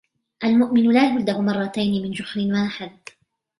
[0.43, 2.99] المؤمن لا يُلذغ مرتين من جحر واحد.